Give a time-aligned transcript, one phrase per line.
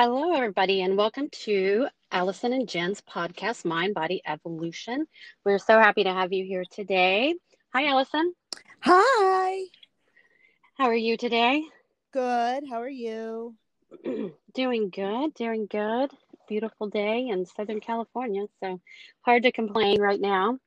[0.00, 5.08] Hello, everybody, and welcome to Allison and Jen's podcast, Mind Body Evolution.
[5.44, 7.34] We're so happy to have you here today.
[7.74, 8.32] Hi, Allison.
[8.82, 9.64] Hi.
[10.76, 11.64] How are you today?
[12.12, 12.62] Good.
[12.70, 13.56] How are you?
[14.54, 16.12] doing good, doing good.
[16.48, 18.80] Beautiful day in Southern California, so
[19.22, 20.60] hard to complain right now.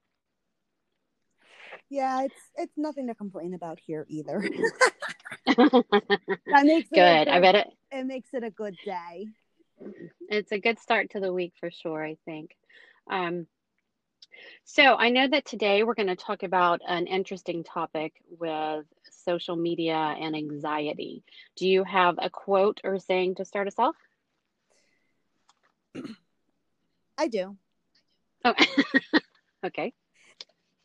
[1.89, 4.41] Yeah, it's it's nothing to complain about here either.
[5.45, 6.95] that makes good.
[6.95, 7.27] good.
[7.29, 7.67] I bet it.
[7.91, 9.27] It makes it a good day.
[10.29, 12.03] It's a good start to the week for sure.
[12.03, 12.55] I think.
[13.09, 13.47] Um,
[14.63, 19.55] so I know that today we're going to talk about an interesting topic with social
[19.55, 21.23] media and anxiety.
[21.57, 23.95] Do you have a quote or saying to start us off?
[27.17, 27.57] I do.
[28.45, 28.53] Oh,
[29.65, 29.93] okay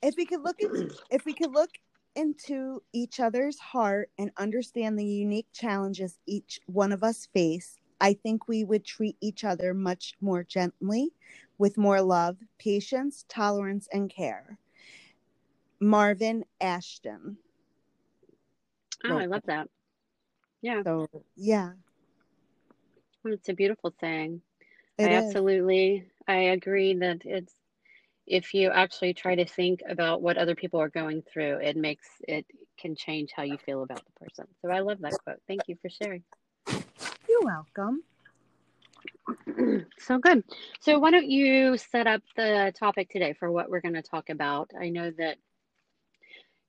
[0.03, 0.71] if we could look at,
[1.11, 1.71] if we could look
[2.17, 8.15] into each other's heart and understand the unique challenges each one of us face, I
[8.15, 11.13] think we would treat each other much more gently,
[11.59, 14.59] with more love, patience, tolerance, and care.
[15.81, 17.37] Marvin Ashton.
[19.05, 19.69] Oh, I love that.
[20.63, 20.83] Yeah.
[20.85, 21.73] So, yeah.
[23.25, 24.41] It's a beautiful thing.
[24.99, 25.25] It I is.
[25.27, 27.55] absolutely I agree that it's
[28.27, 32.07] if you actually try to think about what other people are going through, it makes
[32.27, 32.47] it
[32.79, 34.47] can change how you feel about the person.
[34.63, 35.41] So I love that quote.
[35.47, 36.23] Thank you for sharing.
[37.29, 38.03] You're welcome.
[39.99, 40.45] so good.
[40.81, 44.29] So why don't you set up the topic today for what we're going to talk
[44.29, 44.71] about?
[44.79, 45.39] I know that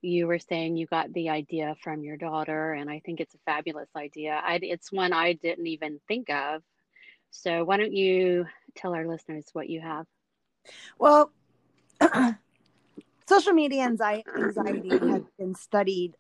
[0.02, 3.40] you were saying you got the idea from your daughter, and I think it's a
[3.46, 4.40] fabulous idea.
[4.44, 6.62] I, it's one I didn't even think of.
[7.32, 10.06] So why don't you tell our listeners what you have?
[11.00, 11.32] Well,
[13.28, 16.16] social media anxiety has been studied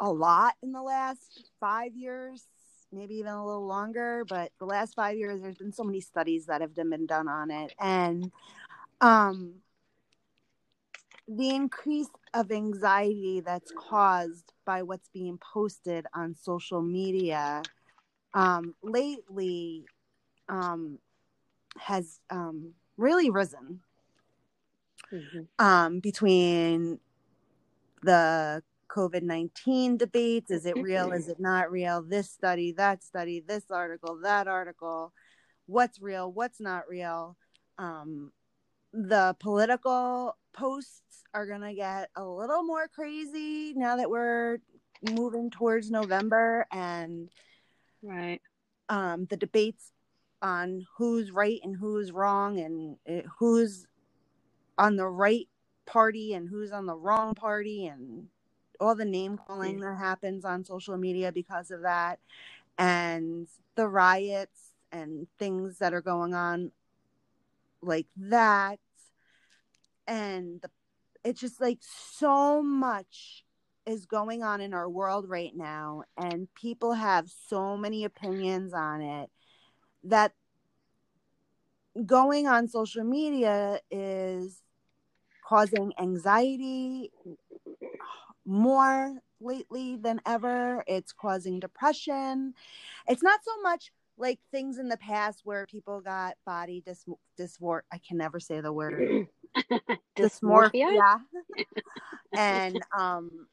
[0.00, 2.44] a lot in the last five years,
[2.92, 4.24] maybe even a little longer.
[4.28, 7.50] But the last five years, there's been so many studies that have been done on
[7.50, 8.30] it, and
[9.00, 9.54] um,
[11.26, 17.62] the increase of anxiety that's caused by what's being posted on social media
[18.34, 19.84] um, lately
[20.48, 20.98] um,
[21.78, 23.80] has um, really risen
[25.12, 25.64] mm-hmm.
[25.64, 26.98] um, between
[28.02, 30.50] the COVID 19 debates.
[30.50, 31.12] Is it real?
[31.12, 32.02] Is it not real?
[32.02, 35.12] This study, that study, this article, that article.
[35.66, 36.32] What's real?
[36.32, 37.36] What's not real?
[37.76, 38.32] Um,
[38.92, 44.58] the political posts are going to get a little more crazy now that we're
[45.12, 47.28] moving towards November and
[48.02, 48.40] right
[48.88, 49.92] um, the debates
[50.40, 53.86] on who's right and who's wrong and it, who's
[54.78, 55.48] on the right
[55.86, 58.28] party and who's on the wrong party and
[58.80, 62.20] all the name calling that happens on social media because of that.
[62.78, 66.70] And the riots and things that are going on
[67.82, 68.78] like that.
[70.06, 70.70] And the,
[71.24, 73.44] it's just like so much
[73.84, 76.04] is going on in our world right now.
[76.16, 79.30] And people have so many opinions on it
[80.04, 80.32] that
[82.06, 84.62] going on social media is
[85.48, 87.10] causing anxiety
[88.44, 90.84] more lately than ever.
[90.86, 92.52] It's causing depression.
[93.08, 97.04] It's not so much like things in the past where people got body dys
[97.38, 99.28] dysmor I can never say the word
[100.18, 100.70] dysmorphia.
[100.72, 101.20] dysmorphia.
[102.36, 103.46] and um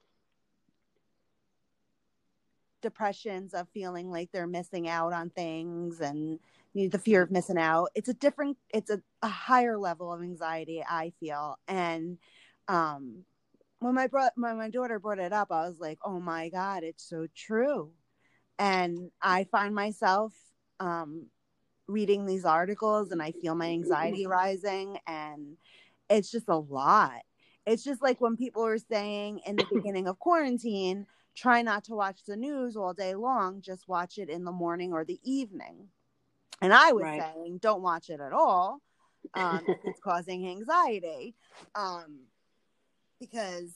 [2.85, 6.39] depressions of feeling like they're missing out on things and
[6.75, 7.89] the fear of missing out.
[7.95, 11.57] It's a different it's a, a higher level of anxiety i feel.
[11.67, 12.19] And
[12.67, 13.23] um
[13.79, 17.27] when my my daughter brought it up i was like oh my god it's so
[17.35, 17.91] true.
[18.59, 20.33] And i find myself
[20.79, 21.27] um
[21.87, 25.57] reading these articles and i feel my anxiety rising and
[26.09, 27.21] it's just a lot.
[27.65, 31.93] It's just like when people were saying in the beginning of quarantine try not to
[31.93, 35.89] watch the news all day long just watch it in the morning or the evening
[36.61, 37.21] and I was right.
[37.21, 38.81] saying, don't watch it at all.
[39.33, 41.35] Um, it's causing anxiety.
[41.75, 42.21] Um,
[43.19, 43.73] because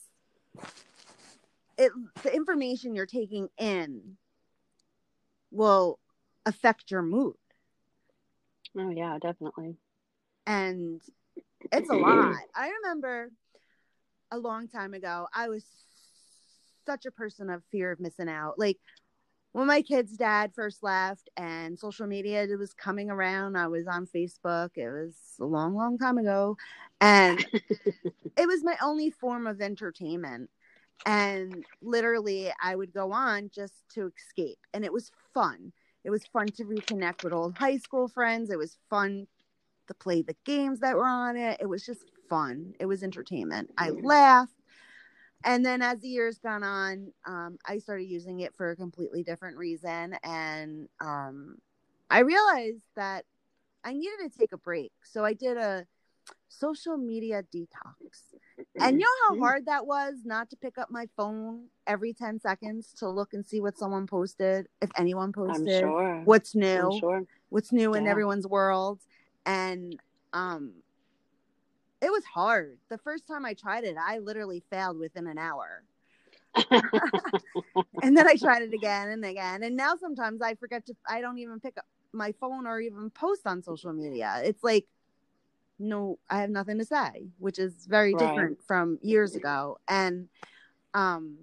[1.78, 1.92] it
[2.22, 4.16] the information you're taking in
[5.50, 5.98] will
[6.46, 7.36] affect your mood.
[8.78, 9.76] Oh yeah, definitely.
[10.46, 11.00] And
[11.72, 12.36] it's a lot.
[12.54, 13.30] I remember
[14.30, 15.64] a long time ago, I was
[16.90, 18.58] such a person of fear of missing out.
[18.58, 18.78] Like
[19.52, 24.06] when my kid's dad first left and social media was coming around, I was on
[24.06, 24.70] Facebook.
[24.76, 26.56] It was a long, long time ago.
[27.00, 27.44] And
[28.36, 30.50] it was my only form of entertainment.
[31.06, 34.58] And literally, I would go on just to escape.
[34.74, 35.72] And it was fun
[36.04, 38.50] It was fun to reconnect with old high school friends.
[38.50, 39.26] It was fun
[39.88, 41.58] to play the games that were on it.
[41.60, 42.74] It was just fun.
[42.80, 43.70] It was entertainment.
[43.78, 44.52] I laughed.
[45.44, 49.22] And then as the years gone on, um, I started using it for a completely
[49.22, 50.16] different reason.
[50.22, 51.56] And um,
[52.10, 53.24] I realized that
[53.82, 54.92] I needed to take a break.
[55.02, 55.86] So I did a
[56.48, 58.34] social media detox.
[58.78, 59.42] And you know how mm-hmm.
[59.42, 63.46] hard that was not to pick up my phone every 10 seconds to look and
[63.46, 66.20] see what someone posted, if anyone posted, sure.
[66.24, 67.24] what's new, sure.
[67.48, 68.00] what's new yeah.
[68.00, 69.00] in everyone's world.
[69.46, 69.98] And
[70.32, 70.74] um
[72.02, 72.78] it was hard.
[72.88, 75.84] The first time I tried it, I literally failed within an hour.
[78.02, 79.62] and then I tried it again and again.
[79.62, 83.10] And now sometimes I forget to I don't even pick up my phone or even
[83.10, 84.40] post on social media.
[84.44, 84.86] It's like
[85.80, 88.20] no i have nothing to say which is very right.
[88.20, 90.28] different from years ago and
[90.94, 91.38] um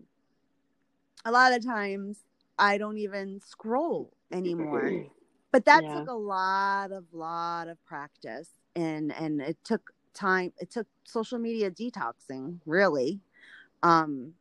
[1.25, 2.19] a lot of times
[2.59, 5.06] i don't even scroll anymore
[5.51, 5.95] but that yeah.
[5.95, 11.39] took a lot of lot of practice and and it took time it took social
[11.39, 13.19] media detoxing really
[13.83, 14.33] um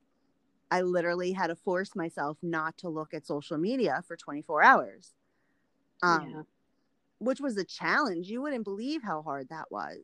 [0.71, 5.13] i literally had to force myself not to look at social media for 24 hours
[6.03, 6.43] um yeah
[7.19, 8.29] which was a challenge.
[8.29, 9.99] You wouldn't believe how hard that was.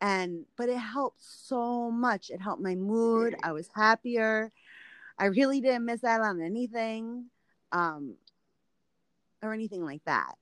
[0.00, 2.30] And but it helped so much.
[2.30, 3.36] It helped my mood.
[3.42, 4.52] I was happier.
[5.18, 7.26] I really didn't miss out on anything
[7.72, 8.16] um
[9.42, 10.34] or anything like that.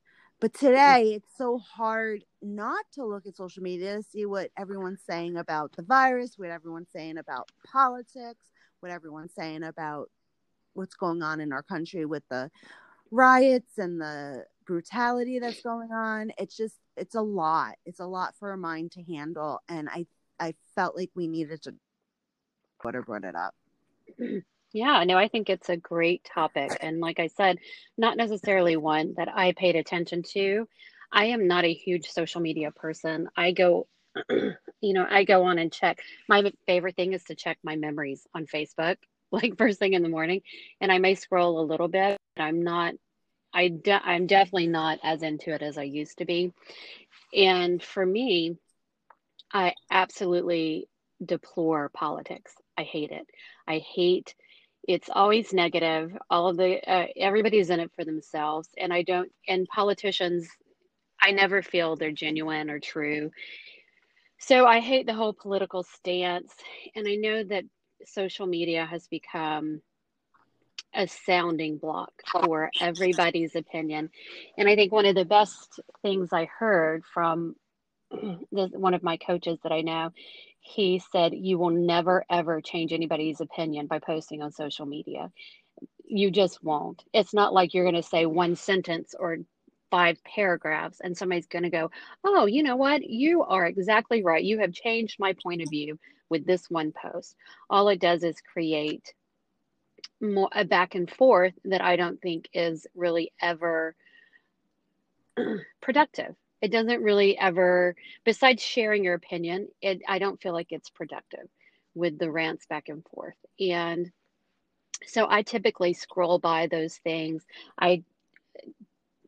[0.42, 5.04] But today it's so hard not to look at social media to see what everyone's
[5.08, 8.50] saying about the virus, what everyone's saying about politics,
[8.80, 10.10] what everyone's saying about
[10.72, 12.50] what's going on in our country with the
[13.12, 16.32] riots and the brutality that's going on.
[16.36, 17.76] It's just it's a lot.
[17.86, 19.60] It's a lot for a mind to handle.
[19.68, 20.06] And i
[20.40, 21.74] i felt like we needed to
[22.82, 23.54] put her brought it up
[24.72, 27.58] yeah no i think it's a great topic and like i said
[27.98, 30.66] not necessarily one that i paid attention to
[31.12, 33.86] i am not a huge social media person i go
[34.30, 35.98] you know i go on and check
[36.28, 38.96] my favorite thing is to check my memories on facebook
[39.32, 40.40] like first thing in the morning
[40.80, 42.94] and i may scroll a little bit i'm not
[43.54, 46.52] I de- I'm definitely not as into it as I used to be.
[47.34, 48.56] And for me,
[49.52, 50.88] I absolutely
[51.24, 52.54] deplore politics.
[52.78, 53.26] I hate it.
[53.68, 54.34] I hate
[54.88, 56.16] it's always negative.
[56.30, 59.30] All of the uh, everybody's in it for themselves, and I don't.
[59.48, 60.48] And politicians,
[61.20, 63.30] I never feel they're genuine or true.
[64.38, 66.52] So I hate the whole political stance,
[66.96, 67.64] and I know that
[68.04, 69.80] social media has become
[70.94, 74.10] a sounding block for everybody's opinion.
[74.58, 77.56] And I think one of the best things I heard from
[78.50, 80.10] one of my coaches that I know,
[80.62, 85.30] he said, You will never, ever change anybody's opinion by posting on social media.
[86.06, 87.04] You just won't.
[87.12, 89.38] It's not like you're going to say one sentence or
[89.90, 91.90] five paragraphs and somebody's going to go,
[92.24, 93.02] Oh, you know what?
[93.02, 94.42] You are exactly right.
[94.42, 95.98] You have changed my point of view
[96.30, 97.34] with this one post.
[97.68, 99.12] All it does is create
[100.20, 103.96] more a back and forth that I don't think is really ever
[105.82, 106.36] productive.
[106.62, 111.48] It doesn't really ever, besides sharing your opinion, it I don't feel like it's productive
[111.94, 113.36] with the rants back and forth.
[113.60, 114.10] And
[115.06, 117.44] so I typically scroll by those things.
[117.78, 118.04] I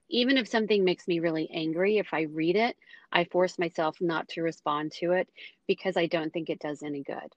[0.09, 2.77] even if something makes me really angry, if I read it,
[3.11, 5.29] I force myself not to respond to it
[5.67, 7.35] because I don't think it does any good.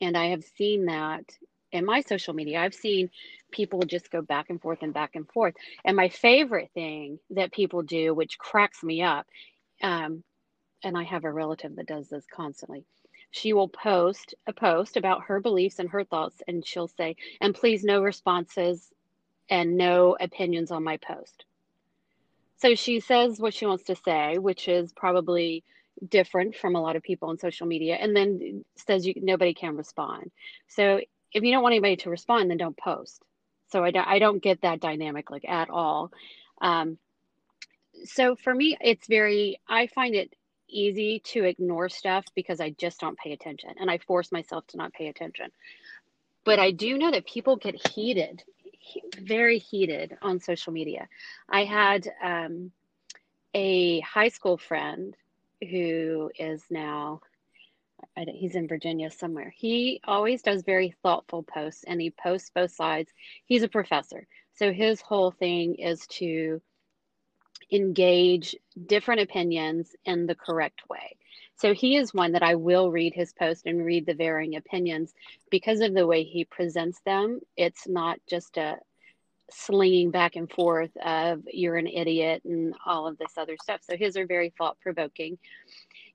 [0.00, 1.24] And I have seen that
[1.74, 3.10] in my social media, I've seen
[3.50, 5.54] people just go back and forth and back and forth.
[5.84, 9.26] And my favorite thing that people do, which cracks me up,
[9.82, 10.22] um,
[10.84, 12.84] and I have a relative that does this constantly.
[13.32, 17.54] She will post a post about her beliefs and her thoughts, and she'll say, and
[17.54, 18.88] please, no responses
[19.50, 21.44] and no opinions on my post.
[22.56, 25.64] So she says what she wants to say, which is probably
[26.08, 29.76] different from a lot of people on social media, and then says you, nobody can
[29.76, 30.30] respond.
[30.68, 31.00] So
[31.34, 33.22] if you don't want anybody to respond, then don't post.
[33.70, 36.12] So I don't, I don't get that dynamic like at all.
[36.60, 36.96] Um,
[38.04, 40.34] so for me, it's very, I find it
[40.68, 44.76] easy to ignore stuff because I just don't pay attention and I force myself to
[44.76, 45.50] not pay attention.
[46.44, 48.42] But I do know that people get heated,
[49.18, 51.08] very heated on social media.
[51.48, 52.70] I had um,
[53.54, 55.16] a high school friend
[55.70, 57.20] who is now
[58.16, 59.52] he's in Virginia somewhere.
[59.54, 63.12] He always does very thoughtful posts and he posts both sides.
[63.46, 64.26] He's a professor.
[64.54, 66.60] So his whole thing is to
[67.72, 68.54] engage
[68.86, 71.16] different opinions in the correct way.
[71.56, 75.14] So he is one that I will read his post and read the varying opinions
[75.50, 77.40] because of the way he presents them.
[77.56, 78.78] It's not just a
[79.50, 83.80] slinging back and forth of you're an idiot and all of this other stuff.
[83.82, 85.38] So his are very thought provoking.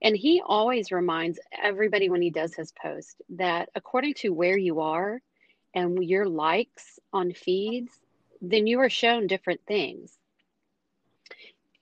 [0.01, 4.79] And he always reminds everybody when he does his post that according to where you
[4.79, 5.21] are
[5.73, 7.99] and your likes on feeds,
[8.41, 10.17] then you are shown different things.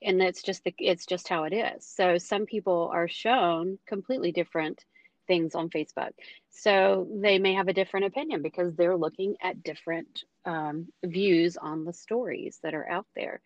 [0.02, 1.86] And that's just the, it's just how it is.
[1.86, 4.84] So some people are shown completely different
[5.26, 6.12] things on Facebook.
[6.50, 11.84] So they may have a different opinion because they're looking at different um, views on
[11.84, 13.40] the stories that are out there.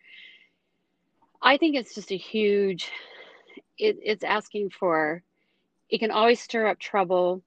[1.41, 2.89] I think it's just a huge,
[3.77, 5.21] it, it's asking for,
[5.89, 7.43] it can always stir up trouble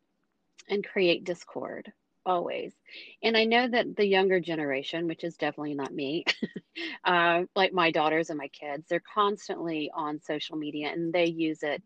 [0.69, 1.91] and create discord,
[2.27, 2.75] always.
[3.23, 6.27] And I know that the younger generation, which is definitely not me,
[7.05, 11.63] uh, like my daughters and my kids, they're constantly on social media and they use
[11.63, 11.83] it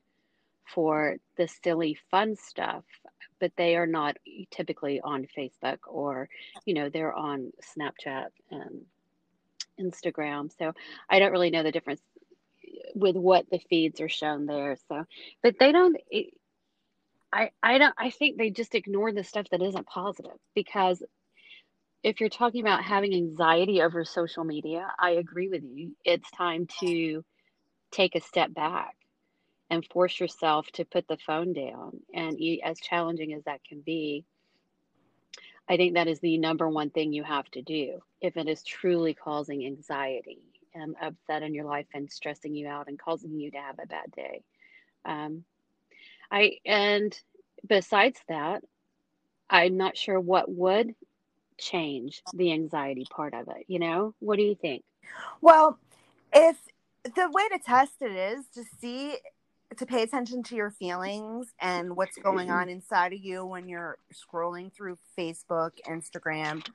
[0.75, 2.85] for the silly fun stuff
[3.41, 4.17] but they are not
[4.51, 6.29] typically on facebook or
[6.67, 8.83] you know they're on snapchat and
[9.81, 10.51] instagram.
[10.59, 10.73] So
[11.09, 12.03] i don't really know the difference
[12.95, 14.77] with what the feeds are shown there.
[14.89, 15.05] So
[15.43, 15.97] but they don't
[17.33, 21.03] i i don't i think they just ignore the stuff that isn't positive because
[22.03, 25.97] if you're talking about having anxiety over social media i agree with you.
[26.05, 27.25] It's time to
[27.93, 28.95] take a step back
[29.71, 32.01] and force yourself to put the phone down.
[32.13, 34.25] And as challenging as that can be,
[35.69, 38.65] I think that is the number one thing you have to do if it is
[38.65, 40.41] truly causing anxiety
[40.75, 43.87] and upset in your life and stressing you out and causing you to have a
[43.87, 44.43] bad day.
[45.05, 45.45] Um,
[46.31, 47.17] I and
[47.67, 48.63] besides that,
[49.49, 50.95] I'm not sure what would
[51.59, 53.65] change the anxiety part of it.
[53.69, 54.83] You know, what do you think?
[55.41, 55.79] Well,
[56.33, 56.57] if
[57.05, 59.17] the way to test it is to see
[59.77, 63.99] to pay attention to your feelings and what's going on inside of you when you're
[64.13, 66.67] scrolling through Facebook, Instagram,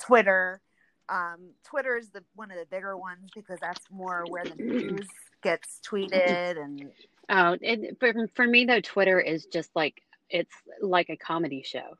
[0.00, 0.60] Twitter.
[1.08, 5.06] Um, Twitter is the one of the bigger ones because that's more where the news
[5.42, 6.90] gets tweeted and.
[7.28, 11.96] Oh, it, for, for me though, Twitter is just like it's like a comedy show.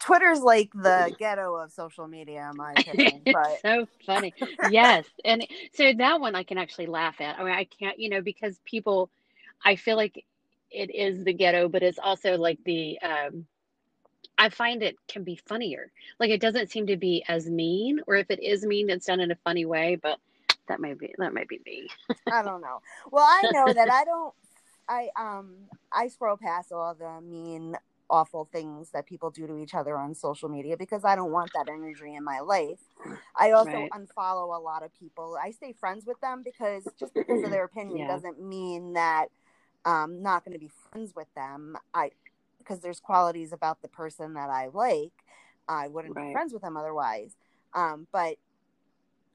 [0.00, 3.22] Twitter's like the ghetto of social media, in my opinion.
[3.32, 4.34] But so funny,
[4.70, 7.38] yes, and so that one I can actually laugh at.
[7.38, 9.10] I mean, I can't, you know, because people
[9.64, 10.24] I feel like
[10.70, 13.46] it is the ghetto, but it's also like the um,
[14.36, 15.90] I find it can be funnier.
[16.20, 19.20] Like it doesn't seem to be as mean, or if it is mean, it's done
[19.20, 19.98] in a funny way.
[20.00, 20.18] But
[20.68, 21.88] that might be that might be me.
[22.32, 22.80] I don't know.
[23.10, 24.34] Well, I know that I don't.
[24.88, 25.54] I um
[25.92, 27.76] I scroll past all the mean,
[28.08, 31.50] awful things that people do to each other on social media because I don't want
[31.54, 32.80] that energy in my life.
[33.36, 33.90] I also right.
[33.90, 35.36] unfollow a lot of people.
[35.42, 38.08] I stay friends with them because just because of their opinion yeah.
[38.08, 39.26] doesn't mean that
[39.84, 41.76] um, not going to be friends with them.
[41.94, 42.10] I
[42.58, 45.12] because there's qualities about the person that I like.
[45.68, 46.28] I wouldn't right.
[46.28, 47.36] be friends with them otherwise.
[47.74, 48.36] Um, but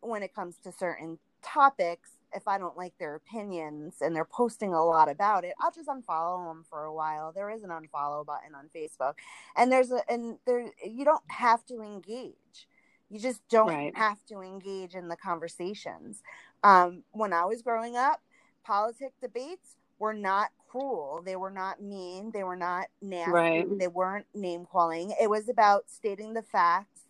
[0.01, 4.73] when it comes to certain topics, if I don't like their opinions and they're posting
[4.73, 7.31] a lot about it, I'll just unfollow them for a while.
[7.31, 9.13] There is an unfollow button on Facebook,
[9.55, 12.67] and there's a and there you don't have to engage.
[13.09, 13.95] You just don't right.
[13.95, 16.23] have to engage in the conversations.
[16.63, 18.21] Um, when I was growing up,
[18.63, 21.21] politic debates were not cruel.
[21.23, 22.31] They were not mean.
[22.33, 23.31] They were not nasty.
[23.31, 23.79] Right.
[23.79, 25.13] They weren't name calling.
[25.21, 27.01] It was about stating the facts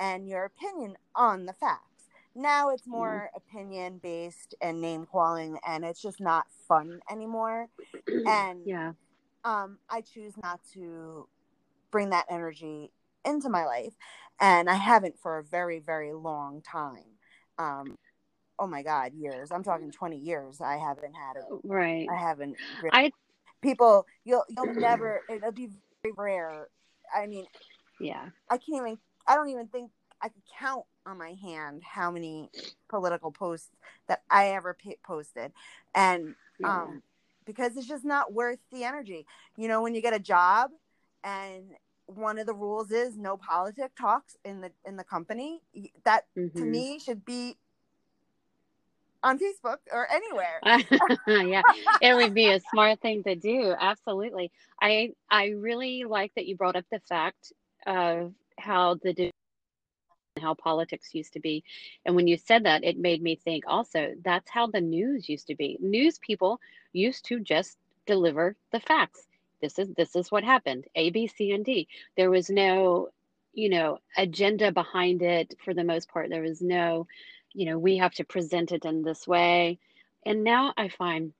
[0.00, 2.08] and your opinion on the facts.
[2.34, 3.36] Now it's more mm.
[3.36, 7.68] opinion based and name calling, and it's just not fun anymore.
[8.26, 8.92] And yeah,
[9.44, 11.28] um, I choose not to
[11.90, 12.90] bring that energy
[13.24, 13.94] into my life,
[14.40, 17.04] and I haven't for a very, very long time.
[17.58, 17.96] Um,
[18.58, 19.50] oh my god years.
[19.50, 20.60] I'm talking 20 years.
[20.60, 22.06] I haven't had it right.
[22.10, 23.10] I haven't really, i
[23.62, 25.70] people you'll you'll never it'll be
[26.02, 26.68] very rare.
[27.14, 27.46] I mean
[28.00, 28.28] yeah.
[28.50, 32.50] I can't even i don't even think i could count on my hand how many
[32.88, 33.70] political posts
[34.08, 35.52] that i ever posted.
[35.94, 36.82] And yeah.
[36.82, 37.02] um
[37.46, 39.26] because it's just not worth the energy.
[39.56, 40.70] You know when you get a job
[41.22, 41.64] and
[42.06, 45.62] one of the rules is no politic talks in the in the company
[46.04, 46.58] that mm-hmm.
[46.58, 47.56] to me should be
[49.24, 50.60] on Facebook or anywhere.
[51.48, 51.62] yeah,
[52.00, 53.74] it would be a smart thing to do.
[53.78, 54.52] Absolutely.
[54.80, 57.52] I I really like that you brought up the fact
[57.86, 59.30] of how the
[60.40, 61.64] how politics used to be.
[62.04, 65.46] And when you said that, it made me think also that's how the news used
[65.46, 65.78] to be.
[65.80, 66.60] News people
[66.92, 69.26] used to just deliver the facts.
[69.62, 70.84] This is this is what happened.
[70.94, 71.88] A, B, C, and D.
[72.16, 73.08] There was no,
[73.54, 76.28] you know, agenda behind it for the most part.
[76.28, 77.06] There was no
[77.54, 79.78] you know, we have to present it in this way.
[80.26, 81.32] And now I find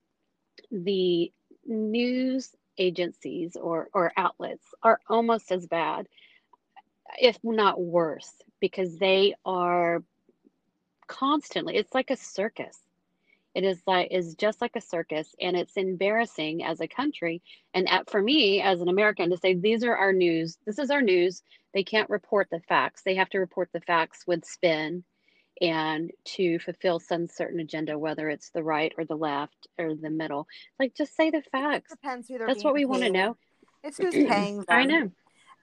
[0.71, 1.31] the
[1.65, 6.07] news agencies or, or outlets are almost as bad,
[7.19, 10.03] if not worse, because they are
[11.07, 11.75] constantly.
[11.75, 12.79] It's like a circus.
[13.53, 17.41] It is like is just like a circus, and it's embarrassing as a country
[17.73, 20.57] and at, for me as an American to say these are our news.
[20.65, 21.41] This is our news.
[21.73, 23.03] They can't report the facts.
[23.03, 25.05] They have to report the facts with spin
[25.61, 30.09] and to fulfill some certain agenda, whether it's the right or the left or the
[30.09, 30.47] middle.
[30.79, 31.91] Like just say the facts.
[31.91, 33.37] depends who they're That's what we want to know.
[33.83, 34.65] It's who's paying them.
[34.69, 35.11] I know.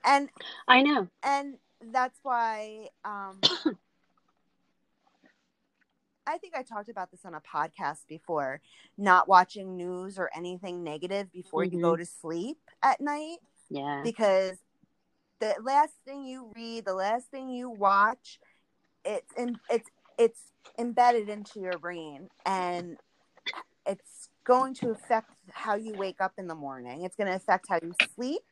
[0.04, 0.28] And
[0.66, 1.08] I know.
[1.22, 1.56] and
[1.92, 3.40] that's why um
[6.26, 8.60] I think I talked about this on a podcast before.
[8.96, 14.02] Not watching news or anything negative before you go to sleep at night Yeah.
[14.04, 14.58] because
[15.40, 18.38] the last thing you read, the last thing you watch,
[19.04, 20.40] it's in, it's it's
[20.78, 22.96] embedded into your brain and
[23.86, 27.04] it's going to affect how you wake up in the morning.
[27.04, 28.42] It's going to affect how you sleep.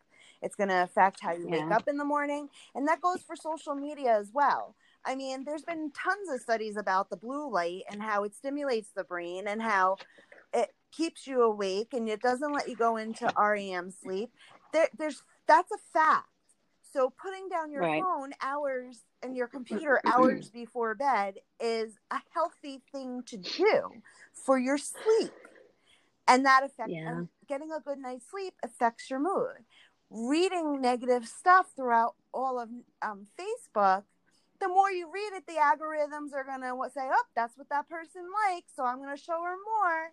[0.42, 3.36] It's going to affect how you wake up in the morning, and that goes for
[3.36, 4.74] social media as well.
[5.04, 8.90] I mean, there's been tons of studies about the blue light and how it stimulates
[8.94, 9.96] the brain and how
[10.54, 14.30] it keeps you awake and it doesn't let you go into REM sleep.
[14.72, 16.26] There, there's that's a fact.
[16.92, 18.02] So putting down your Right.
[18.02, 23.92] phone hours and your computer hours before bed is a healthy thing to do
[24.32, 25.32] for your sleep.
[26.26, 27.22] And that affects Yeah.
[27.48, 29.64] getting a good night's sleep affects your mood.
[30.10, 32.68] Reading negative stuff throughout all of
[33.02, 34.04] um, Facebook,
[34.60, 38.22] the more you read it, the algorithms are gonna say, "Oh, that's what that person
[38.48, 40.12] likes, so I'm gonna show her more."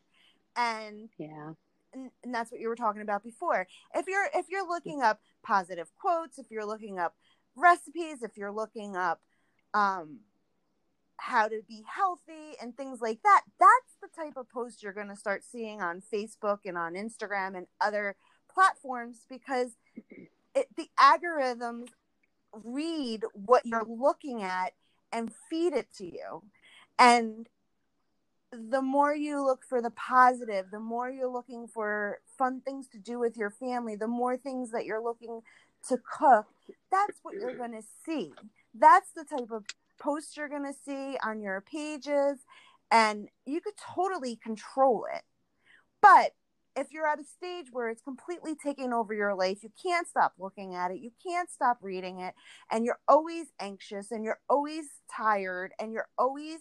[0.56, 1.54] And Yeah.
[1.94, 5.20] and, and that's what you were talking about before if you're if you're looking up
[5.48, 7.16] positive quotes if you're looking up
[7.56, 9.22] recipes if you're looking up
[9.74, 10.20] um
[11.20, 15.08] how to be healthy and things like that that's the type of post you're going
[15.08, 18.16] to start seeing on facebook and on instagram and other
[18.54, 19.72] platforms because
[20.56, 21.88] it, the algorithms
[22.64, 24.74] read what you're looking at
[25.12, 26.44] and feed it to you.
[27.00, 27.48] And
[28.52, 32.98] the more you look for the positive, the more you're looking for fun things to
[32.98, 35.42] do with your family, the more things that you're looking
[35.90, 36.46] to cook,
[36.92, 38.32] that's what you're going to see.
[38.74, 39.66] That's the type of
[40.00, 42.40] posts you're going to see on your pages,
[42.92, 45.24] and you could totally control it.
[46.02, 46.32] But
[46.76, 50.34] if you're at a stage where it's completely taking over your life, you can't stop
[50.38, 52.36] looking at it, you can't stop reading it,
[52.72, 56.60] and you're always anxious and you're always tired and you're always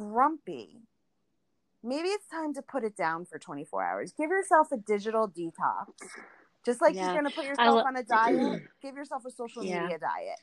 [0.00, 0.78] grumpy,
[1.84, 4.12] maybe it's time to put it down for 24 hours.
[4.16, 5.88] Give yourself a digital detox.
[6.64, 7.06] Just like Yeah.
[7.12, 9.82] you're going to put yourself lo- on a diet, give yourself a social Yeah.
[9.82, 10.38] media diet.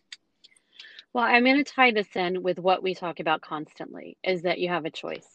[1.13, 4.60] Well, I'm going to tie this in with what we talk about constantly is that
[4.60, 5.28] you have a choice.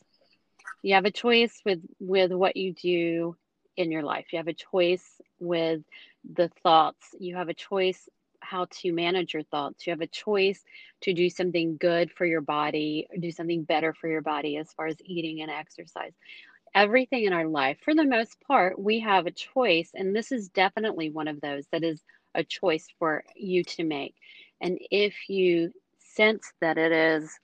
[0.82, 3.36] You have a choice with with what you do
[3.76, 4.26] in your life.
[4.32, 5.82] You have a choice with
[6.34, 7.14] the thoughts.
[7.18, 8.08] You have a choice
[8.42, 9.86] how to manage your thoughts.
[9.86, 10.62] You have a choice
[11.02, 14.86] to do something good for your body, do something better for your body as far
[14.86, 16.12] as eating and exercise.
[16.74, 20.48] Everything in our life, for the most part, we have a choice, and this is
[20.48, 22.02] definitely one of those that is
[22.34, 24.14] a choice for you to make.
[24.60, 27.38] And if you sense that it is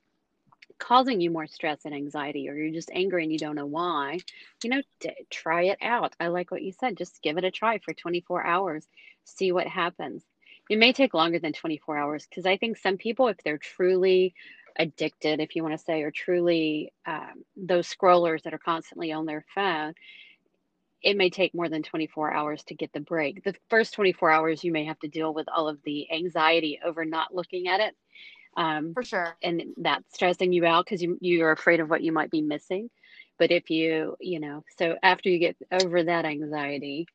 [0.79, 4.19] causing you more stress and anxiety, or you're just angry and you don't know why,
[4.63, 4.83] you know,
[5.31, 6.15] try it out.
[6.21, 6.97] I like what you said.
[6.97, 8.87] Just give it a try for 24 hours,
[9.25, 10.23] see what happens.
[10.69, 14.35] It may take longer than 24 hours because I think some people, if they're truly
[14.79, 19.27] addicted, if you want to say, or truly um, those scrollers that are constantly on
[19.27, 19.95] their phone,
[21.03, 23.45] it may take more than 24 hours to get the break.
[23.45, 27.05] The first 24 hours, you may have to deal with all of the anxiety over
[27.05, 27.97] not looking at it.
[28.57, 29.37] Um, For sure.
[29.43, 32.91] and that's stressing you out because you you're afraid of what you might be missing.
[33.39, 37.07] But if you, you know, so after you get over that anxiety,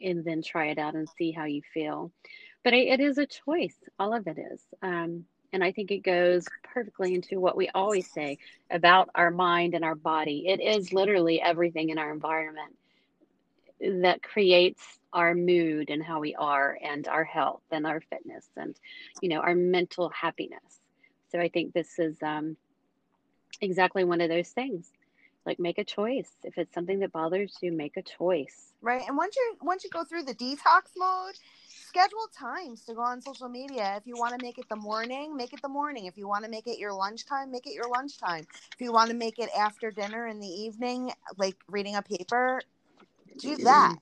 [0.00, 2.12] and then try it out and see how you feel.
[2.64, 3.76] But it, is a choice.
[3.98, 4.62] All of it is.
[4.82, 8.38] Um, and I think it goes perfectly into what we always say
[8.70, 10.46] about our mind and our body.
[10.46, 12.76] It is literally everything in our environment
[13.80, 18.76] that creates our mood and how we are and our health and our fitness and
[19.20, 20.80] you know our mental happiness
[21.32, 22.56] so i think this is um,
[23.60, 24.92] exactly one of those things
[25.44, 29.06] like make a choice if it's something that bothers you make a choice Right.
[29.06, 31.36] And once you once you go through the detox mode,
[31.92, 33.94] schedule times to go on social media.
[33.98, 36.06] If you want to make it the morning, make it the morning.
[36.06, 38.46] If you want to make it your lunchtime, make it your lunchtime.
[38.74, 42.62] If you want to make it after dinner in the evening, like reading a paper,
[43.38, 43.96] do that.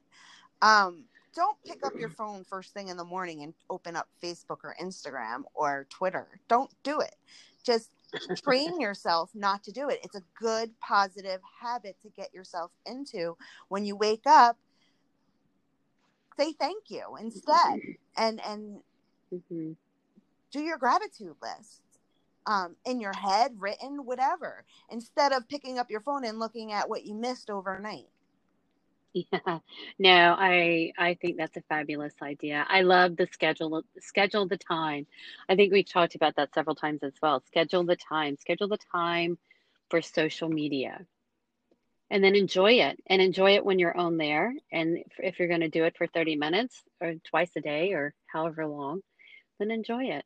[0.62, 4.58] Um, don't pick up your phone first thing in the morning and open up Facebook
[4.62, 6.28] or Instagram or Twitter.
[6.48, 7.16] Don't do it.
[7.64, 7.90] Just
[8.36, 9.98] train yourself not to do it.
[10.04, 13.36] It's a good positive habit to get yourself into.
[13.68, 14.58] When you wake up,
[16.38, 17.80] say thank you instead
[18.16, 18.82] and and
[19.30, 19.72] hmm
[20.50, 21.82] do your gratitude list.
[22.46, 26.88] um, in your head, written, whatever, instead of picking up your phone and looking at
[26.88, 28.08] what you missed overnight.
[29.14, 29.58] Yeah,
[29.98, 32.64] no, I I think that's a fabulous idea.
[32.68, 35.06] I love the schedule schedule the time.
[35.48, 37.40] I think we've talked about that several times as well.
[37.46, 38.36] Schedule the time.
[38.36, 39.38] Schedule the time
[39.90, 41.06] for social media.
[42.10, 44.52] And then enjoy it and enjoy it when you're on there.
[44.72, 48.14] And if, you're going to do it for 30 minutes or twice a day or
[48.26, 49.00] however long,
[49.58, 50.24] then enjoy it.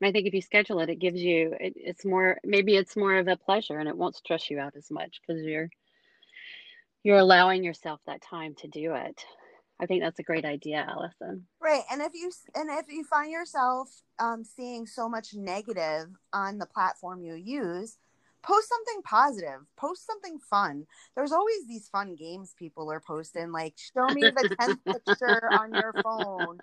[0.00, 2.96] And I think if you schedule it, it gives you it, it's more maybe it's
[2.96, 5.70] more of a pleasure and it won't stress you out as much because you're
[7.02, 9.24] you're allowing yourself that time to do it.
[9.78, 11.46] I think that's a great idea, Allison.
[11.60, 16.58] Right, and if you and if you find yourself um, seeing so much negative on
[16.58, 17.98] the platform you use,
[18.42, 19.60] post something positive.
[19.76, 20.86] Post something fun.
[21.14, 25.72] There's always these fun games people are posting, like show me the tenth picture on
[25.74, 26.58] your phone.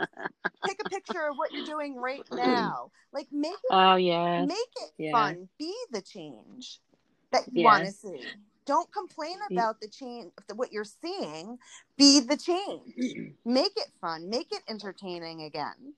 [0.65, 2.91] Take a picture of what you're doing right now.
[3.11, 3.71] Like make it.
[3.71, 4.45] Oh yeah.
[4.45, 5.11] Make it yeah.
[5.11, 5.49] fun.
[5.59, 6.79] Be the change
[7.31, 8.21] that you want to see.
[8.65, 11.57] Don't complain about the change, what you're seeing.
[11.97, 13.33] Be the change.
[13.45, 14.29] Make it fun.
[14.29, 15.95] Make it entertaining again.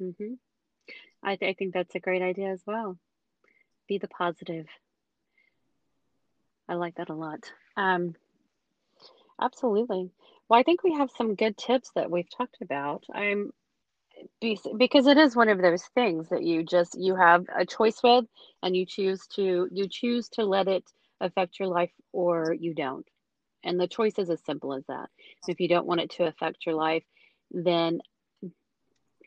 [0.00, 0.34] Mm-hmm.
[1.22, 2.98] I, th- I think that's a great idea as well.
[3.86, 4.66] Be the positive.
[6.68, 7.50] I like that a lot.
[7.76, 8.14] Um,
[9.40, 10.10] absolutely.
[10.48, 13.04] Well, I think we have some good tips that we've talked about.
[13.12, 13.52] I'm
[14.40, 18.24] because it is one of those things that you just you have a choice with
[18.62, 20.84] and you choose to you choose to let it
[21.20, 23.06] affect your life or you don't.
[23.64, 25.08] And the choice is as simple as that.
[25.42, 27.04] so If you don't want it to affect your life,
[27.50, 28.00] then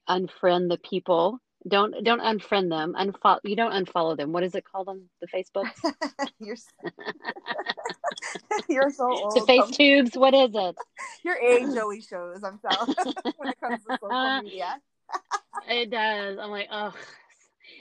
[0.08, 1.40] unfriend the people.
[1.68, 2.96] Don't don't unfriend them.
[2.98, 4.32] Unfollow you don't unfollow them.
[4.32, 5.66] What is it called on the Facebook?
[6.40, 6.56] you're
[8.70, 9.36] you're so old.
[9.36, 10.16] The face tubes.
[10.16, 10.76] What is it?
[11.24, 12.44] Your age always shows.
[12.44, 12.94] I'm sorry
[13.38, 14.80] when it comes to social uh, media.
[15.70, 16.38] it does.
[16.40, 16.94] I'm like, oh,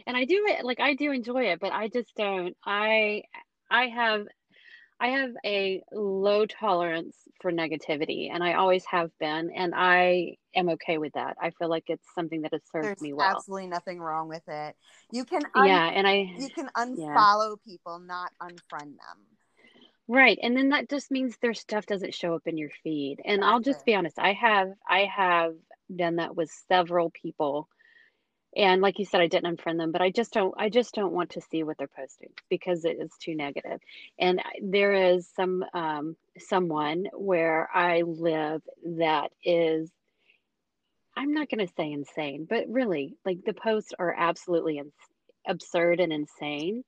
[0.06, 0.64] and I do it.
[0.64, 2.56] Like I do enjoy it, but I just don't.
[2.64, 3.22] I
[3.70, 4.26] I have
[4.98, 10.68] I have a low tolerance for negativity and I always have been and I am
[10.70, 11.36] okay with that.
[11.40, 13.26] I feel like it's something that has served There's me well.
[13.26, 14.76] There's absolutely nothing wrong with it.
[15.12, 17.72] You can un- Yeah, and I you can unfollow yeah.
[17.72, 19.18] people, not unfriend them.
[20.08, 20.38] Right.
[20.40, 23.20] And then that just means their stuff doesn't show up in your feed.
[23.24, 25.54] And I'll just be honest, I have I have
[25.94, 27.68] done that with several people
[28.56, 31.12] and like you said i didn't unfriend them but i just don't i just don't
[31.12, 33.64] want to see what they're posting because it is too negative.
[33.64, 33.80] negative
[34.18, 39.90] and there is some um, someone where i live that is
[41.16, 44.92] i'm not going to say insane but really like the posts are absolutely ins-
[45.46, 46.84] absurd and insane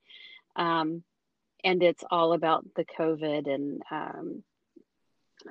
[0.55, 1.03] um,
[1.63, 4.43] and it's all about the covid and um,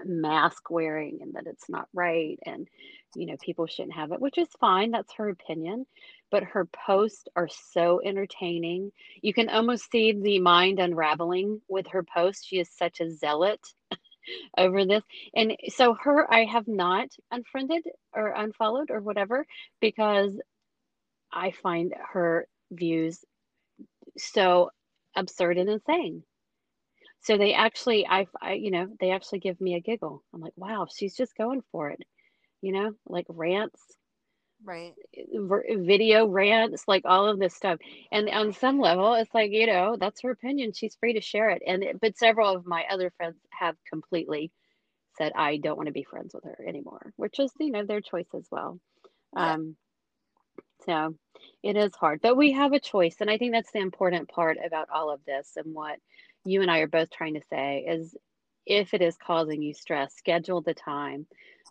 [0.04, 2.68] mask wearing and that it's not right and
[3.14, 5.86] you know people shouldn't have it which is fine that's her opinion
[6.30, 8.92] but her posts are so entertaining.
[9.22, 12.44] You can almost see the mind unraveling with her posts.
[12.44, 13.60] She is such a zealot
[14.56, 15.02] over this.
[15.34, 19.46] And so her i have not unfriended or unfollowed or whatever
[19.80, 20.40] because
[21.32, 23.24] i find her views
[24.18, 24.70] so
[25.16, 26.22] absurd and insane.
[27.20, 30.22] So they actually I, I you know they actually give me a giggle.
[30.34, 32.00] I'm like wow she's just going for it.
[32.62, 33.82] You know like rants
[34.64, 34.94] right.
[35.70, 37.78] Video rants like all of this stuff.
[38.12, 40.72] And on some level it's like you know that's her opinion.
[40.72, 41.62] She's free to share it.
[41.66, 44.52] And it, but several of my other friends have completely
[45.16, 48.00] said i don't want to be friends with her anymore which is you know their
[48.00, 48.78] choice as well.
[49.36, 49.54] Yeah.
[49.54, 49.76] um
[50.86, 51.14] so
[51.62, 52.20] it is hard.
[52.22, 53.16] But we have a choice.
[53.20, 55.98] And i think that's the important part about all of this and what
[56.44, 58.16] you and I are both trying to say is
[58.68, 61.26] if it is causing you stress, schedule the time.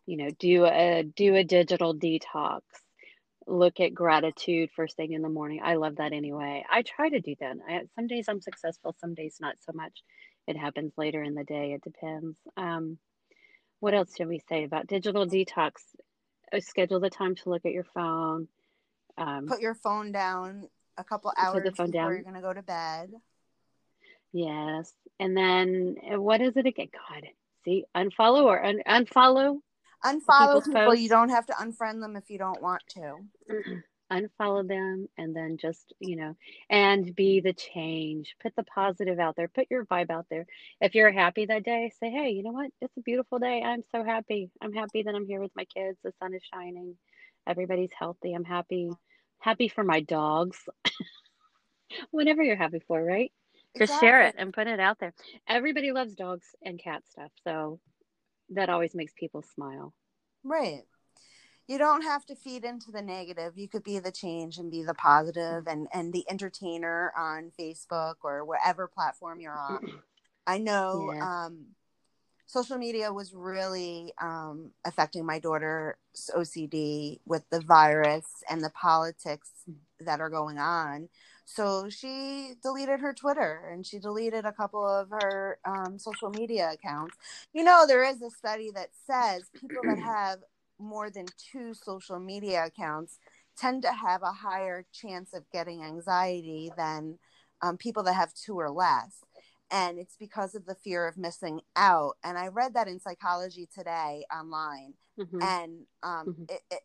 [0.06, 2.62] You know, do a do a digital detox.
[3.46, 5.62] Look at gratitude first thing in the morning.
[5.64, 6.66] I love that anyway.
[6.70, 7.56] I try to do that.
[7.70, 10.04] I, some days I'm successful, some days not so much.
[10.48, 11.74] It happens later in the day.
[11.74, 12.36] It depends.
[12.58, 12.98] Um,
[13.80, 15.74] what else did we say about digital detox?
[16.52, 18.48] Uh, schedule the time to look at your phone.
[19.18, 22.12] Um, Put your phone down a couple hours before down.
[22.12, 23.12] you're going to go to bed.
[24.34, 24.92] Yes.
[25.20, 26.90] And then uh, what is it again?
[26.94, 27.24] God,
[27.66, 29.60] see, unfollow or un- unfollow?
[30.04, 30.82] Unfollow people.
[30.82, 31.02] Posts.
[31.02, 33.16] You don't have to unfriend them if you don't want to.
[34.12, 36.36] unfollow them and then just, you know,
[36.70, 38.36] and be the change.
[38.42, 39.48] Put the positive out there.
[39.48, 40.46] Put your vibe out there.
[40.80, 42.72] If you're happy that day, say, hey, you know what?
[42.82, 43.62] It's a beautiful day.
[43.62, 44.50] I'm so happy.
[44.62, 45.98] I'm happy that I'm here with my kids.
[46.04, 46.96] The sun is shining.
[47.46, 48.34] Everybody's healthy.
[48.34, 48.92] I'm happy.
[49.40, 50.58] Happy for my dogs.
[52.12, 53.32] Whatever you're happy for, right?
[53.78, 54.08] Just exactly.
[54.08, 55.14] share it and put it out there.
[55.48, 57.80] Everybody loves dogs and cat stuff, so
[58.52, 59.94] that always makes people smile.
[60.44, 60.84] Right.
[61.68, 64.84] you don't have to feed into the negative you could be the change and be
[64.84, 69.80] the positive and and the entertainer on facebook or whatever platform you're on
[70.48, 71.44] i know Yeah.
[71.46, 71.66] um
[72.46, 75.96] social media was really um affecting my daughter's
[76.38, 79.52] ocd with the virus and the politics
[80.00, 81.10] that are going on
[81.50, 86.72] so she deleted her twitter and she deleted a couple of her um, social media
[86.74, 87.16] accounts
[87.54, 90.40] you know there is a study that says people that have
[90.80, 93.18] more than two social media accounts
[93.58, 97.18] tend to have a higher chance of getting anxiety than
[97.62, 99.24] um, people that have two or less.
[99.72, 102.14] And it's because of the fear of missing out.
[102.24, 104.94] And I read that in Psychology Today online.
[105.18, 105.42] Mhm.
[105.42, 106.50] And um, Mhm.
[106.50, 106.84] it, it,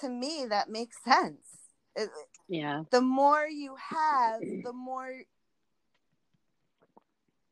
[0.00, 1.59] to me, that makes sense.
[1.96, 2.08] It,
[2.48, 2.84] Yeah.
[2.90, 5.12] the more you have, the more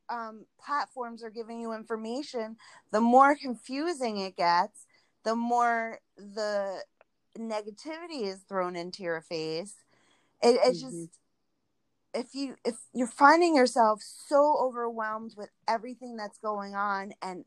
[0.08, 2.56] um, platforms are giving you information,
[2.92, 4.86] the more confusing it gets,
[5.24, 6.82] the more the
[7.36, 9.74] negativity is thrown into your face.
[10.42, 10.90] It, it's Mhm.
[10.90, 11.20] just
[12.14, 17.44] if you if you're finding yourself so overwhelmed with everything that's going on and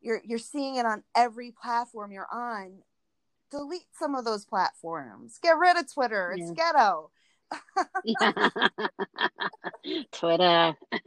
[0.00, 2.82] you're you're seeing it on every platform you're on
[3.54, 6.72] delete some of those platforms get rid of twitter it's Yeah.
[6.72, 7.10] ghetto
[10.12, 10.74] Twitter.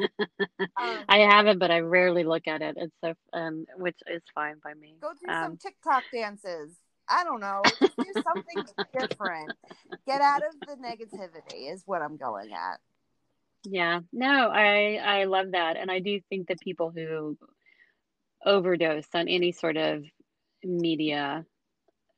[0.80, 2.76] Um, I have it, but I rarely look at it.
[2.78, 4.96] It's so, um, which is fine by me.
[5.02, 6.76] Go do some Um, TikTok dances.
[7.10, 7.64] I don't know.
[7.80, 9.54] Just do something different.
[10.06, 12.80] Get out of the negativity is what I'm going at.
[13.64, 14.02] yeah.
[14.14, 17.38] No, I I love that, and I do think that people who
[18.46, 20.04] overdose on any sort of
[20.64, 21.44] media,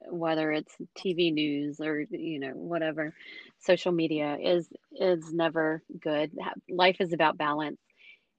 [0.07, 3.13] whether it's TV news or you know whatever,
[3.59, 4.67] social media is
[4.99, 6.31] is never good.
[6.69, 7.79] Life is about balance,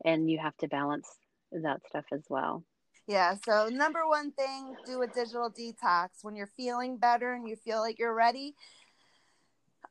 [0.04, 1.08] and you have to balance
[1.52, 2.64] that stuff as well.
[3.06, 3.34] Yeah.
[3.44, 7.80] So number one thing, do a digital detox when you're feeling better and you feel
[7.80, 8.54] like you're ready.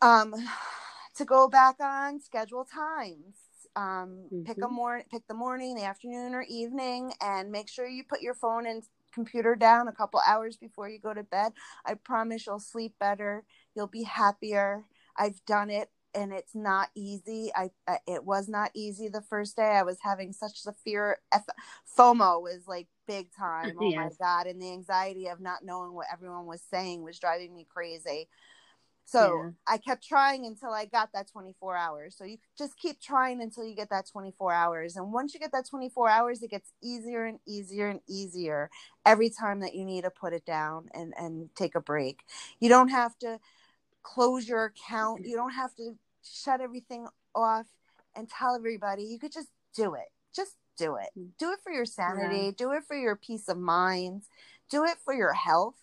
[0.01, 0.34] Um,
[1.15, 3.36] to go back on schedule times.
[3.75, 4.71] Um, pick a Mhm.
[4.71, 8.65] morning, pick the morning, the afternoon, or evening, and make sure you put your phone
[8.65, 11.54] and computer down a couple hours before you go to bed.
[11.86, 13.43] I promise you'll sleep better.
[13.76, 14.84] You'll be happier.
[15.17, 17.52] I've done it, and it's not easy.
[17.56, 19.63] I, I it was not easy the first day.
[19.78, 21.17] I was having such the fear.
[21.32, 21.45] F-
[21.98, 23.76] FOMO was like big time.
[23.80, 24.48] Oh my god!
[24.48, 28.28] And the anxiety of not knowing what everyone was saying was driving me crazy.
[29.10, 29.52] So Yeah.
[29.65, 32.15] I kept trying until I got that 24 hours.
[32.15, 34.98] So you just keep trying until you get that 24 hours.
[34.98, 38.69] And once you get that 24 hours, it gets easier and easier and easier
[39.08, 42.19] every time that you need to put it down and, and take a break.
[42.60, 43.39] You don't have to
[44.04, 45.26] close your account.
[45.26, 47.65] You don't have to shut everything off
[48.15, 49.06] and tell everybody.
[49.06, 50.12] You could just do it.
[50.36, 51.10] Just do it.
[51.15, 51.30] Hmm.
[51.39, 52.52] Do it for your sanity.
[52.52, 54.26] Do it for your peace of mind.
[54.69, 55.78] Do it for your health,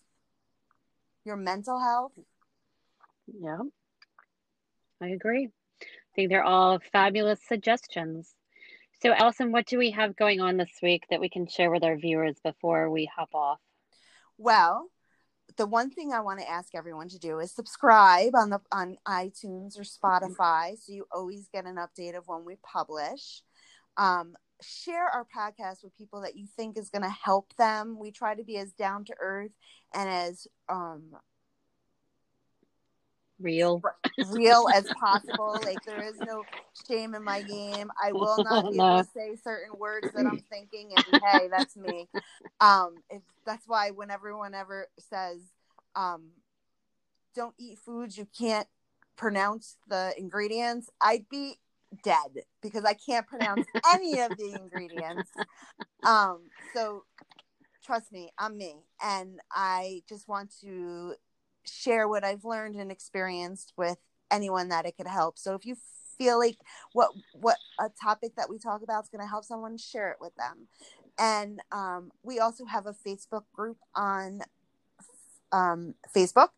[1.25, 2.13] your mental health.
[3.27, 3.59] Yeah,
[5.01, 5.49] I agree.
[5.83, 8.35] I think they're all fabulous suggestions.
[9.03, 11.85] So, Allison, what do we have going on this week that we can share with
[11.85, 13.61] our viewers before we hop off?
[14.39, 14.91] Well,
[15.57, 18.97] the one thing I want to ask everyone to do is subscribe on the on
[19.07, 23.43] iTunes or Spotify so you always get an update of when we publish.
[23.97, 27.99] Um, share our podcast with people that you think is going to help them.
[27.99, 29.53] We try to be as down to earth
[29.95, 31.13] and as um,
[33.39, 33.83] Real.
[34.33, 35.61] real as possible.
[35.65, 36.45] Like there is no
[36.87, 37.91] shame in my game.
[38.03, 41.77] I will not be able to say certain words that I'm thinking, and hey, that's
[41.77, 42.09] me.
[42.61, 45.41] Um, it's, that's why when everyone ever says,
[45.95, 46.31] um,
[47.35, 48.69] "Don't eat foods you can't
[49.17, 51.59] pronounce the ingredients," I'd be
[52.03, 55.31] dead because I can't pronounce any of the ingredients.
[56.05, 57.05] Um, so
[57.85, 61.15] trust me, I'm me, and I just want to
[61.69, 63.99] share what I've learned and experienced with
[64.31, 65.39] anyone that it could help.
[65.39, 65.77] So if you
[66.19, 66.57] feel like
[66.93, 70.19] what what a topic that we talk about is going to help someone, share it
[70.21, 70.69] with them.
[71.19, 74.43] And um, we also have a Facebook group on
[75.53, 76.49] um, Facebook,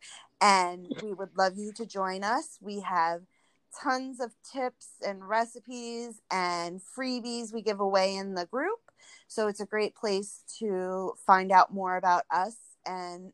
[0.40, 2.58] and we would love you to join us.
[2.60, 3.22] We have
[3.80, 8.78] tons of tips and recipes and freebies we give away in the group.
[9.28, 13.32] So it's a great place to find out more about us and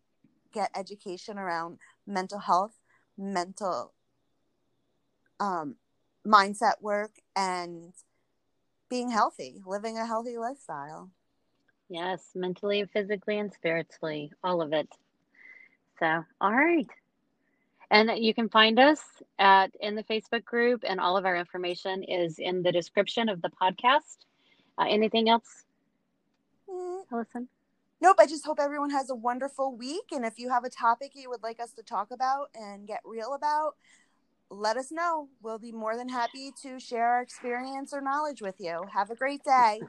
[0.54, 2.78] get education around mental health,
[3.18, 3.92] mental
[5.40, 5.76] um,
[6.26, 7.92] mindset work, and
[8.88, 11.10] being healthy, living a healthy lifestyle.
[11.88, 14.88] Yes, mentally, physically, and spiritually, all of it.
[15.98, 16.88] So, all right.
[17.90, 19.00] And you can find us
[19.38, 23.42] at in the Facebook group, and all of our information is in the description of
[23.42, 24.18] the podcast.
[24.78, 25.64] Uh, anything else,
[26.68, 27.48] Mm, Allison?
[28.04, 30.12] Nope, I just hope everyone has a wonderful week.
[30.12, 33.00] And if you have a topic you would like us to talk about and get
[33.02, 33.76] real about,
[34.50, 35.28] let us know.
[35.42, 38.82] We'll be more than happy to share our experience or knowledge with you.
[38.92, 39.80] Have a great day.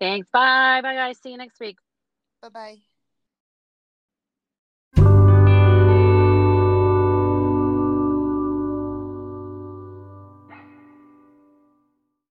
[0.00, 0.28] Thanks.
[0.32, 0.80] Bye.
[0.82, 1.18] Bye, guys.
[1.22, 1.76] See you next week.
[2.42, 2.89] Bye bye.